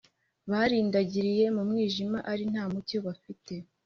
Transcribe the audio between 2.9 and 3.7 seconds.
bafite.